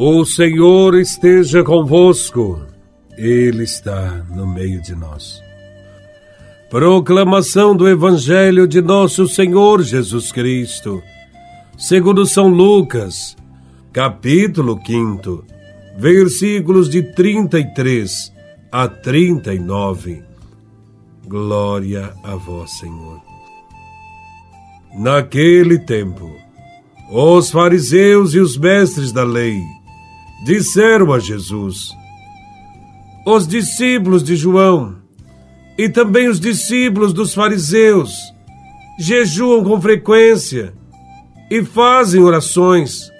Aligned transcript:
O 0.00 0.24
Senhor 0.24 0.94
esteja 0.94 1.64
convosco, 1.64 2.64
Ele 3.16 3.64
está 3.64 4.24
no 4.32 4.46
meio 4.46 4.80
de 4.80 4.94
nós. 4.94 5.42
Proclamação 6.70 7.74
do 7.74 7.88
Evangelho 7.88 8.68
de 8.68 8.80
Nosso 8.80 9.26
Senhor 9.26 9.82
Jesus 9.82 10.30
Cristo, 10.30 11.02
segundo 11.76 12.24
São 12.26 12.46
Lucas, 12.46 13.36
capítulo 13.92 14.80
5, 14.86 15.44
versículos 15.98 16.88
de 16.88 17.02
33 17.02 18.32
a 18.70 18.86
39. 18.86 20.22
Glória 21.26 22.14
a 22.22 22.36
vós, 22.36 22.70
Senhor. 22.78 23.20
Naquele 24.94 25.76
tempo, 25.76 26.30
os 27.10 27.50
fariseus 27.50 28.32
e 28.32 28.38
os 28.38 28.56
mestres 28.56 29.10
da 29.10 29.24
lei 29.24 29.60
disseram 30.44 31.12
a 31.12 31.18
Jesus: 31.18 31.90
Os 33.26 33.46
discípulos 33.46 34.22
de 34.22 34.36
João 34.36 34.96
e 35.76 35.88
também 35.88 36.28
os 36.28 36.40
discípulos 36.40 37.12
dos 37.12 37.32
fariseus 37.32 38.12
jejuam 38.98 39.62
com 39.62 39.80
frequência 39.80 40.74
e 41.48 41.64
fazem 41.64 42.20
orações, 42.20 43.10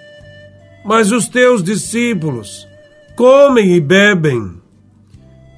mas 0.85 1.13
os 1.13 1.29
teus 1.29 1.63
discípulos 1.63 2.67
comem 3.17 3.75
e 3.75 3.81
bebem. 3.81 4.59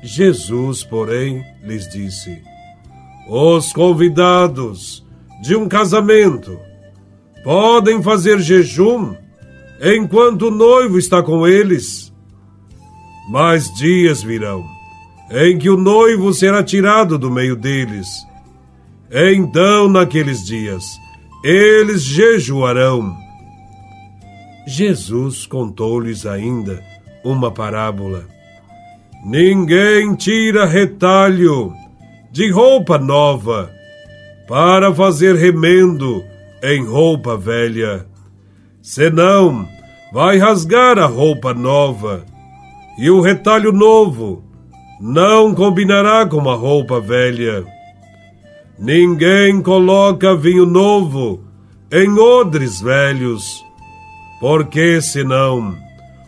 Jesus, 0.02 0.84
porém, 0.84 1.42
lhes 1.62 1.88
disse: 1.88 2.42
Os 3.28 3.72
convidados 3.72 5.04
de 5.42 5.56
um 5.56 5.68
casamento 5.68 6.58
podem 7.42 8.02
fazer 8.02 8.40
jejum 8.40 9.14
enquanto 9.80 10.48
o 10.48 10.50
noivo 10.50 10.98
está 10.98 11.22
com 11.22 11.46
eles. 11.46 12.12
Mas 13.30 13.72
dias 13.74 14.22
virão 14.22 14.64
em 15.30 15.56
que 15.56 15.70
o 15.70 15.76
noivo 15.76 16.34
será 16.34 16.62
tirado 16.62 17.16
do 17.16 17.30
meio 17.30 17.54
deles. 17.54 18.08
Então, 19.10 19.88
naqueles 19.88 20.44
dias, 20.44 20.84
eles 21.44 22.02
jejuarão. 22.02 23.16
Jesus 24.66 25.46
contou-lhes 25.46 26.26
ainda 26.26 26.82
uma 27.24 27.50
parábola. 27.50 28.26
Ninguém 29.24 30.14
tira 30.14 30.66
retalho 30.66 31.72
de 32.32 32.50
roupa 32.50 32.98
nova 32.98 33.70
para 34.48 34.92
fazer 34.92 35.36
remendo 35.36 36.24
em 36.62 36.84
roupa 36.84 37.36
velha. 37.36 38.06
Senão, 38.82 39.68
vai 40.12 40.38
rasgar 40.38 40.98
a 40.98 41.06
roupa 41.06 41.52
nova, 41.52 42.24
e 42.98 43.10
o 43.10 43.20
retalho 43.20 43.72
novo 43.72 44.44
não 45.00 45.54
combinará 45.54 46.26
com 46.26 46.48
a 46.50 46.54
roupa 46.54 47.00
velha. 47.00 47.64
Ninguém 48.78 49.62
coloca 49.62 50.34
vinho 50.34 50.66
novo 50.66 51.44
em 51.92 52.18
odres 52.18 52.80
velhos, 52.80 53.64
porque 54.40 55.00
senão 55.00 55.76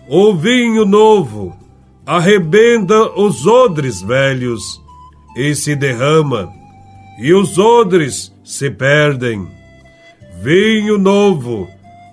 o 0.09 0.35
vinho 0.35 0.85
novo 0.85 1.57
arrebenta 2.05 3.19
os 3.19 3.47
odres 3.47 4.03
velhos 4.03 4.83
e 5.37 5.55
se 5.55 5.75
derrama, 5.75 6.53
e 7.19 7.33
os 7.33 7.59
odres 7.59 8.35
se 8.45 8.71
perdem. 8.71 9.49
Vinho 10.43 10.99
novo 10.99 11.69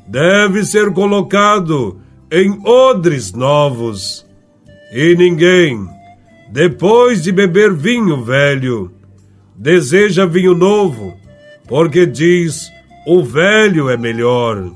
deve 0.10 0.66
ser 0.66 0.92
colocado 0.92 2.02
em 2.32 2.60
odres 2.68 3.32
novos. 3.32 4.26
E 4.92 5.16
ninguém, 5.16 5.88
depois 6.52 7.22
de 7.22 7.32
beber 7.32 7.74
vinho 7.74 8.24
velho, 8.24 8.92
deseja 9.56 10.26
vinho 10.26 10.56
novo, 10.56 11.14
porque 11.68 12.08
diz: 12.08 12.72
o 13.06 13.24
velho 13.24 13.88
é 13.88 13.96
melhor. 13.96 14.72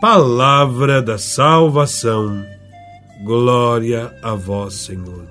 Palavra 0.00 1.02
da 1.02 1.18
salvação. 1.18 2.44
Glória 3.24 4.14
a 4.22 4.34
vós, 4.34 4.74
Senhor. 4.74 5.24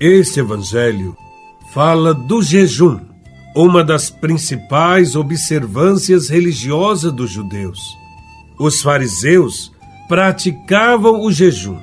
Este 0.00 0.40
evangelho 0.40 1.14
fala 1.74 2.14
do 2.14 2.42
jejum 2.42 3.09
uma 3.54 3.82
das 3.82 4.10
principais 4.10 5.16
observâncias 5.16 6.28
religiosas 6.28 7.12
dos 7.12 7.30
judeus. 7.30 7.80
Os 8.58 8.80
fariseus 8.80 9.72
praticavam 10.08 11.22
o 11.22 11.32
jejum 11.32 11.78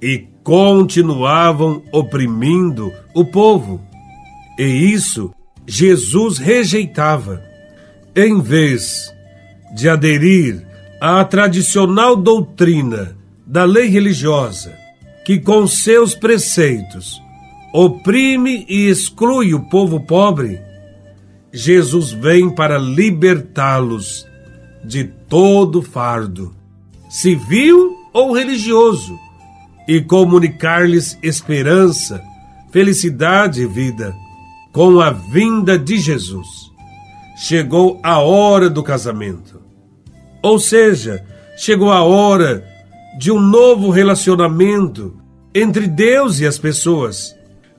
e 0.00 0.26
continuavam 0.42 1.82
oprimindo 1.92 2.92
o 3.14 3.24
povo. 3.24 3.80
E 4.58 4.64
isso 4.64 5.32
Jesus 5.66 6.38
rejeitava. 6.38 7.42
Em 8.14 8.40
vez 8.40 9.12
de 9.74 9.88
aderir 9.88 10.64
à 11.00 11.24
tradicional 11.24 12.14
doutrina 12.14 13.16
da 13.46 13.64
lei 13.64 13.88
religiosa, 13.88 14.72
que 15.24 15.38
com 15.38 15.66
seus 15.66 16.14
preceitos 16.14 17.20
oprime 17.72 18.64
e 18.68 18.88
exclui 18.88 19.52
o 19.52 19.68
povo 19.68 19.98
pobre, 20.00 20.60
Jesus 21.56 22.10
vem 22.10 22.50
para 22.50 22.76
libertá-los 22.76 24.26
de 24.82 25.04
todo 25.04 25.80
fardo, 25.80 26.52
civil 27.08 27.96
ou 28.12 28.32
religioso, 28.32 29.16
e 29.86 30.00
comunicar-lhes 30.00 31.16
esperança, 31.22 32.20
felicidade 32.72 33.62
e 33.62 33.66
vida. 33.66 34.12
Com 34.72 34.98
a 34.98 35.10
vinda 35.10 35.78
de 35.78 35.98
Jesus, 35.98 36.72
chegou 37.36 38.00
a 38.02 38.18
hora 38.18 38.68
do 38.68 38.82
casamento. 38.82 39.62
Ou 40.42 40.58
seja, 40.58 41.24
chegou 41.56 41.92
a 41.92 42.02
hora 42.02 42.66
de 43.16 43.30
um 43.30 43.38
novo 43.38 43.90
relacionamento 43.90 45.16
entre 45.54 45.86
Deus 45.86 46.40
e 46.40 46.46
as 46.48 46.58
pessoas. 46.58 47.32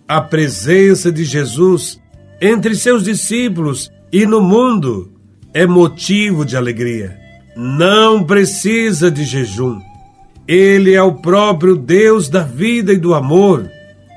A 0.08 0.22
presença 0.22 1.12
de 1.12 1.26
Jesus 1.26 2.00
entre 2.42 2.76
seus 2.76 3.04
discípulos 3.04 3.92
e 4.12 4.26
no 4.26 4.42
mundo 4.42 5.12
é 5.54 5.66
motivo 5.66 6.46
de 6.46 6.58
alegria. 6.58 7.18
Não 7.56 8.24
precisa 8.24 9.10
de 9.10 9.24
jejum. 9.24 9.80
Ele 10.48 10.94
é 10.94 11.02
o 11.02 11.16
próprio 11.16 11.76
Deus 11.76 12.30
da 12.30 12.44
vida 12.44 12.94
e 12.94 12.98
do 12.98 13.14
amor, 13.14 13.70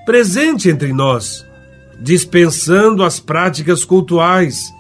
presente 0.05 0.69
entre 0.69 0.93
nós, 0.93 1.45
dispensando 2.01 3.03
as 3.03 3.21
práticas 3.21 3.85
cultuais, 3.85 4.73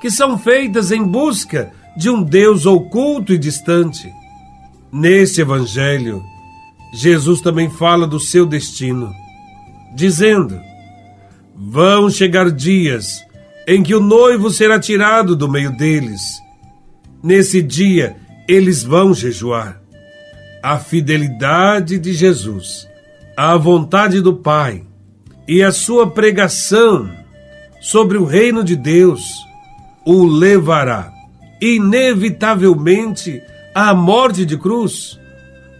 que 0.00 0.10
são 0.10 0.38
feitas 0.38 0.92
em 0.92 1.02
busca 1.02 1.72
de 1.96 2.10
um 2.10 2.22
Deus 2.22 2.66
oculto 2.66 3.32
e 3.32 3.38
distante. 3.38 4.12
Nesse 4.92 5.40
Evangelho, 5.40 6.22
Jesus 6.92 7.40
também 7.40 7.68
fala 7.70 8.06
do 8.06 8.20
seu 8.20 8.46
destino, 8.46 9.10
dizendo: 9.94 10.60
Vão 11.58 12.10
chegar 12.10 12.50
dias 12.50 13.24
em 13.66 13.82
que 13.82 13.94
o 13.94 14.00
noivo 14.00 14.50
será 14.50 14.78
tirado 14.78 15.34
do 15.34 15.48
meio 15.48 15.74
deles. 15.74 16.20
Nesse 17.22 17.62
dia, 17.62 18.14
eles 18.46 18.82
vão 18.82 19.14
jejuar. 19.14 19.80
A 20.62 20.78
fidelidade 20.78 21.98
de 21.98 22.12
Jesus, 22.12 22.86
a 23.36 23.56
vontade 23.56 24.20
do 24.20 24.34
Pai 24.34 24.84
e 25.48 25.62
a 25.62 25.72
sua 25.72 26.10
pregação 26.10 27.10
sobre 27.80 28.18
o 28.18 28.24
reino 28.24 28.62
de 28.62 28.76
Deus 28.76 29.22
o 30.04 30.26
levará 30.26 31.10
inevitavelmente 31.60 33.42
à 33.74 33.94
morte 33.94 34.44
de 34.44 34.58
cruz, 34.58 35.18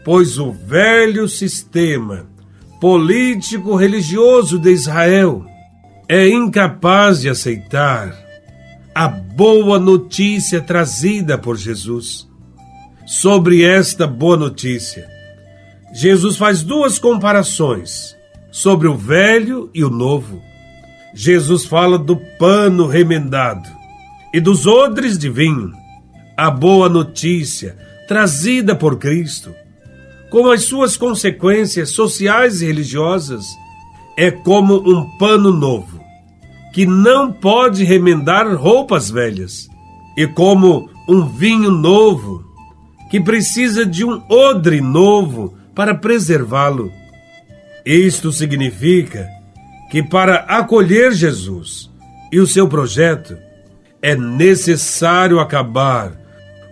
pois 0.04 0.38
o 0.38 0.52
velho 0.52 1.28
sistema 1.28 2.26
político-religioso 2.80 4.58
de 4.58 4.70
Israel 4.70 5.44
é 6.08 6.28
incapaz 6.28 7.20
de 7.20 7.28
aceitar 7.28 8.16
a 8.94 9.08
boa 9.08 9.78
notícia 9.78 10.60
trazida 10.60 11.36
por 11.36 11.56
Jesus. 11.56 12.28
Sobre 13.04 13.64
esta 13.64 14.06
boa 14.06 14.36
notícia, 14.36 15.08
Jesus 15.92 16.36
faz 16.36 16.62
duas 16.62 16.98
comparações 16.98 18.16
sobre 18.52 18.86
o 18.86 18.96
velho 18.96 19.68
e 19.74 19.84
o 19.84 19.90
novo. 19.90 20.40
Jesus 21.12 21.64
fala 21.64 21.98
do 21.98 22.16
pano 22.38 22.86
remendado 22.86 23.68
e 24.32 24.40
dos 24.40 24.66
odres 24.66 25.18
de 25.18 25.28
vinho. 25.28 25.72
A 26.36 26.50
boa 26.50 26.88
notícia 26.88 27.76
trazida 28.06 28.76
por 28.76 28.98
Cristo, 28.98 29.52
com 30.30 30.50
as 30.50 30.64
suas 30.64 30.96
consequências 30.96 31.90
sociais 31.90 32.62
e 32.62 32.66
religiosas, 32.66 33.44
é 34.16 34.30
como 34.30 34.76
um 34.76 35.18
pano 35.18 35.52
novo 35.52 35.95
que 36.76 36.84
não 36.84 37.32
pode 37.32 37.84
remendar 37.84 38.46
roupas 38.54 39.10
velhas, 39.10 39.66
e 40.14 40.26
como 40.26 40.90
um 41.08 41.24
vinho 41.24 41.70
novo 41.70 42.44
que 43.10 43.18
precisa 43.18 43.86
de 43.86 44.04
um 44.04 44.22
odre 44.28 44.82
novo 44.82 45.56
para 45.74 45.94
preservá-lo. 45.94 46.92
Isto 47.82 48.30
significa 48.30 49.26
que 49.90 50.02
para 50.02 50.40
acolher 50.40 51.14
Jesus 51.14 51.90
e 52.30 52.38
o 52.38 52.46
seu 52.46 52.68
projeto, 52.68 53.38
é 54.02 54.14
necessário 54.14 55.40
acabar 55.40 56.12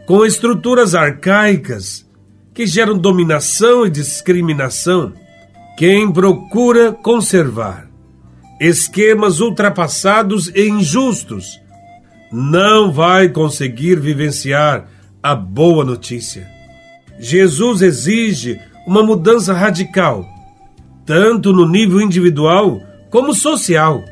com 0.06 0.22
estruturas 0.26 0.94
arcaicas 0.94 2.06
que 2.52 2.66
geram 2.66 2.98
dominação 2.98 3.86
e 3.86 3.90
discriminação. 3.90 5.14
Quem 5.78 6.12
procura 6.12 6.92
conservar 6.92 7.93
esquemas 8.60 9.40
ultrapassados 9.40 10.48
e 10.54 10.68
injustos 10.68 11.60
não 12.32 12.92
vai 12.92 13.28
conseguir 13.28 14.00
vivenciar 14.00 14.88
a 15.22 15.34
boa 15.34 15.84
notícia. 15.84 16.48
Jesus 17.18 17.80
exige 17.80 18.60
uma 18.86 19.02
mudança 19.02 19.54
radical, 19.54 20.26
tanto 21.06 21.52
no 21.52 21.68
nível 21.68 22.00
individual 22.00 22.80
como 23.10 23.32
social. 23.32 24.02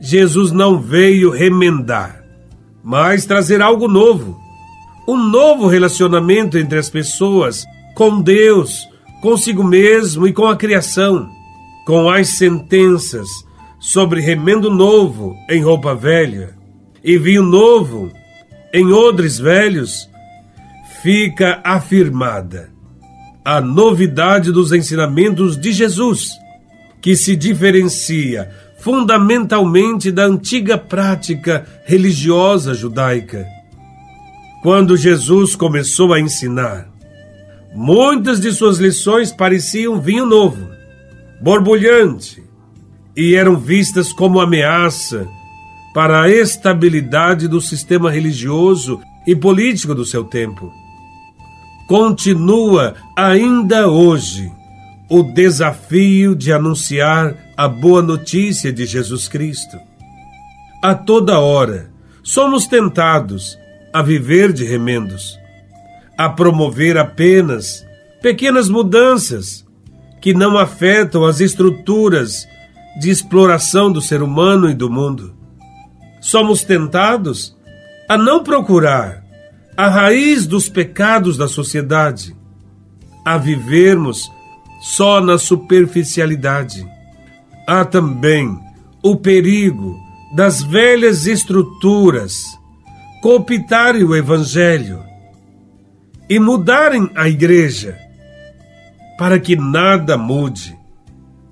Jesus 0.00 0.52
não 0.52 0.80
veio 0.80 1.30
remendar, 1.30 2.24
mas 2.82 3.26
trazer 3.26 3.60
algo 3.60 3.88
novo. 3.88 4.38
Um 5.08 5.16
novo 5.16 5.66
relacionamento 5.66 6.56
entre 6.56 6.78
as 6.78 6.88
pessoas, 6.88 7.64
com 7.96 8.22
Deus, 8.22 8.88
consigo 9.20 9.64
mesmo 9.64 10.26
e 10.26 10.32
com 10.32 10.46
a 10.46 10.56
criação. 10.56 11.28
Com 11.84 12.08
as 12.08 12.28
sentenças 12.28 13.28
sobre 13.80 14.20
remendo 14.20 14.70
novo 14.70 15.34
em 15.48 15.62
roupa 15.62 15.94
velha 15.94 16.54
e 17.02 17.16
vinho 17.16 17.42
novo 17.42 18.12
em 18.72 18.92
odres 18.92 19.38
velhos, 19.38 20.08
fica 21.02 21.60
afirmada 21.64 22.70
a 23.42 23.58
novidade 23.58 24.52
dos 24.52 24.70
ensinamentos 24.70 25.56
de 25.56 25.72
Jesus, 25.72 26.32
que 27.00 27.16
se 27.16 27.34
diferencia 27.34 28.50
fundamentalmente 28.78 30.12
da 30.12 30.24
antiga 30.24 30.76
prática 30.76 31.66
religiosa 31.86 32.74
judaica. 32.74 33.46
Quando 34.62 34.96
Jesus 34.96 35.56
começou 35.56 36.12
a 36.12 36.20
ensinar, 36.20 36.86
muitas 37.74 38.38
de 38.38 38.52
suas 38.52 38.78
lições 38.78 39.32
pareciam 39.32 40.00
vinho 40.00 40.26
novo, 40.26 40.68
borbulhante, 41.40 42.49
e 43.16 43.34
eram 43.34 43.56
vistas 43.56 44.12
como 44.12 44.40
ameaça 44.40 45.28
para 45.92 46.22
a 46.22 46.30
estabilidade 46.30 47.48
do 47.48 47.60
sistema 47.60 48.10
religioso 48.10 49.00
e 49.26 49.34
político 49.34 49.94
do 49.94 50.04
seu 50.04 50.24
tempo. 50.24 50.72
Continua 51.88 52.94
ainda 53.16 53.88
hoje 53.88 54.50
o 55.08 55.24
desafio 55.24 56.36
de 56.36 56.52
anunciar 56.52 57.36
a 57.56 57.66
boa 57.66 58.00
notícia 58.00 58.72
de 58.72 58.86
Jesus 58.86 59.26
Cristo. 59.26 59.76
A 60.80 60.94
toda 60.94 61.40
hora 61.40 61.90
somos 62.22 62.66
tentados 62.66 63.58
a 63.92 64.02
viver 64.02 64.52
de 64.52 64.64
remendos, 64.64 65.36
a 66.16 66.28
promover 66.28 66.96
apenas 66.96 67.84
pequenas 68.22 68.68
mudanças 68.68 69.66
que 70.20 70.32
não 70.32 70.56
afetam 70.56 71.24
as 71.24 71.40
estruturas 71.40 72.46
de 72.98 73.10
exploração 73.10 73.90
do 73.90 74.00
ser 74.00 74.22
humano 74.22 74.68
e 74.68 74.74
do 74.74 74.90
mundo. 74.90 75.34
Somos 76.20 76.64
tentados 76.64 77.56
a 78.08 78.18
não 78.18 78.42
procurar 78.42 79.24
a 79.76 79.88
raiz 79.88 80.46
dos 80.46 80.68
pecados 80.68 81.36
da 81.36 81.48
sociedade, 81.48 82.36
a 83.24 83.38
vivermos 83.38 84.30
só 84.80 85.20
na 85.20 85.38
superficialidade. 85.38 86.86
Há 87.66 87.84
também 87.84 88.58
o 89.02 89.16
perigo 89.16 89.98
das 90.34 90.62
velhas 90.62 91.26
estruturas 91.26 92.44
cooptarem 93.22 94.04
o 94.04 94.14
Evangelho 94.14 95.02
e 96.28 96.38
mudarem 96.38 97.10
a 97.14 97.28
igreja 97.28 97.98
para 99.18 99.38
que 99.38 99.56
nada 99.56 100.16
mude 100.16 100.79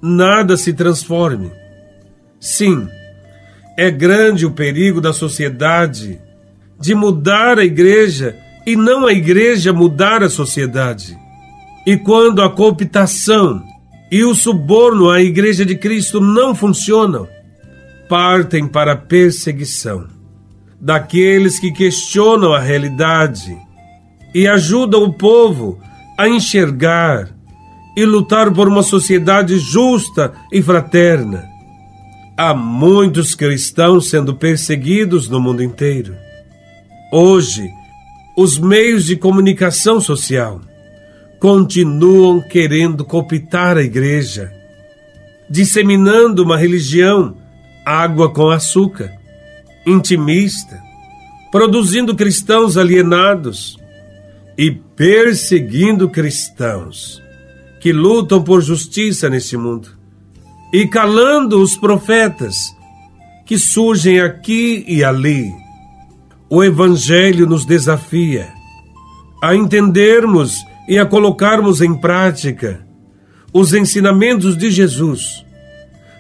nada 0.01 0.57
se 0.57 0.73
transforme. 0.73 1.51
Sim, 2.41 2.89
é 3.77 3.91
grande 3.91 4.47
o 4.47 4.51
perigo 4.51 5.01
da 5.01 5.13
sociedade 5.13 6.21
de 6.81 6.95
mudar 6.95 7.59
a 7.59 7.65
igreja 7.65 8.37
e 8.67 8.77
não 8.77 9.07
a 9.07 9.13
igreja 9.13 9.73
mudar 9.73 10.23
a 10.23 10.29
sociedade. 10.29 11.19
E 11.87 11.97
quando 11.97 12.43
a 12.43 12.51
cooptação 12.51 13.63
e 14.11 14.25
o 14.25 14.35
suborno 14.35 15.11
à 15.11 15.21
igreja 15.21 15.65
de 15.65 15.77
Cristo 15.77 16.21
não 16.21 16.55
funcionam, 16.55 17.29
partem 18.09 18.67
para 18.67 18.93
a 18.93 18.97
perseguição 18.97 20.07
daqueles 20.81 21.59
que 21.59 21.73
questionam 21.73 22.53
a 22.53 22.61
realidade 22.61 23.57
e 24.35 24.47
ajudam 24.47 25.03
o 25.03 25.13
povo 25.13 25.81
a 26.17 26.29
enxergar 26.29 27.31
e 27.99 28.05
lutar 28.05 28.55
por 28.55 28.69
uma 28.69 28.85
sociedade 28.85 29.59
justa 29.59 30.33
e 30.53 30.63
fraterna. 30.63 31.51
Há 32.37 32.55
muitos 32.55 33.35
cristãos 33.35 34.09
sendo 34.09 34.37
perseguidos 34.37 35.29
no 35.29 35.41
mundo 35.41 35.65
inteiro. 35.65 36.15
Hoje, 37.13 37.69
os 38.37 38.57
meios 38.57 39.05
de 39.05 39.17
comunicação 39.17 40.01
social 40.01 40.61
continuam 41.41 42.41
querendo 42.41 43.05
cooptar 43.05 43.77
a 43.77 43.83
igreja, 43.83 44.49
disseminando 45.51 46.45
uma 46.45 46.57
religião 46.57 47.37
água 47.85 48.33
com 48.33 48.49
açúcar, 48.49 49.11
intimista, 49.85 50.81
produzindo 51.51 52.15
cristãos 52.15 52.77
alienados 52.77 53.77
e 54.57 54.71
perseguindo 54.71 56.09
cristãos 56.09 57.27
que 57.81 57.93
lutam 57.93 58.43
por 58.43 58.61
justiça 58.61 59.29
neste 59.29 59.57
mundo, 59.57 59.89
e 60.73 60.87
calando 60.87 61.63
os 61.63 61.77
profetas 61.77 62.57
que 63.47 63.59
surgem 63.59 64.21
aqui 64.21 64.85
e 64.87 65.03
ali. 65.03 65.51
O 66.51 66.63
Evangelho 66.63 67.47
nos 67.47 67.65
desafia 67.65 68.53
a 69.43 69.55
entendermos 69.55 70.55
e 70.89 70.99
a 70.99 71.07
colocarmos 71.07 71.81
em 71.81 71.95
prática 71.95 72.87
os 73.53 73.73
ensinamentos 73.73 74.57
de 74.57 74.71
Jesus, 74.71 75.45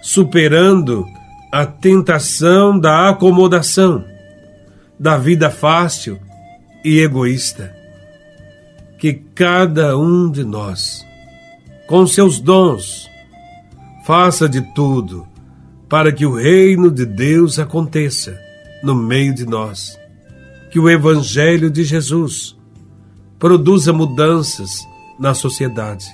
superando 0.02 1.06
a 1.52 1.66
tentação 1.66 2.78
da 2.78 3.08
acomodação, 3.08 4.04
da 4.98 5.16
vida 5.16 5.50
fácil 5.50 6.18
e 6.84 7.00
egoísta. 7.00 7.74
Que 8.98 9.14
cada 9.34 9.96
um 9.96 10.30
de 10.30 10.44
nós 10.44 11.07
com 11.88 12.06
seus 12.06 12.38
dons. 12.38 13.08
Faça 14.04 14.48
de 14.48 14.60
tudo 14.74 15.26
para 15.88 16.12
que 16.12 16.24
o 16.24 16.34
reino 16.34 16.90
de 16.90 17.04
Deus 17.04 17.58
aconteça 17.58 18.38
no 18.82 18.94
meio 18.94 19.34
de 19.34 19.44
nós. 19.44 19.98
Que 20.70 20.78
o 20.78 20.88
Evangelho 20.88 21.70
de 21.70 21.82
Jesus 21.82 22.54
produza 23.38 23.92
mudanças 23.92 24.86
na 25.18 25.32
sociedade. 25.32 26.06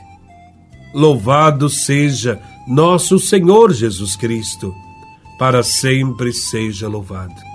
Louvado 0.95 1.69
seja 1.69 2.41
nosso 2.69 3.19
Senhor 3.19 3.73
Jesus 3.73 4.15
Cristo, 4.15 4.73
para 5.39 5.63
sempre 5.65 6.33
seja 6.33 6.87
louvado. 6.87 7.54